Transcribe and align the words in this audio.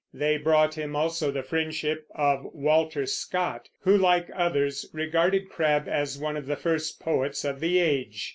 They 0.15 0.37
brought 0.37 0.73
him 0.73 0.95
also 0.95 1.29
the 1.29 1.43
friendship 1.43 2.07
of 2.15 2.43
Walter 2.53 3.05
Scott, 3.05 3.69
who, 3.81 3.95
like 3.95 4.31
others, 4.35 4.89
regarded 4.93 5.47
Crabbe 5.47 5.87
as 5.87 6.17
one 6.17 6.35
of 6.35 6.47
the 6.47 6.55
first 6.55 6.99
poets 6.99 7.45
of 7.45 7.59
the 7.59 7.77
age. 7.77 8.29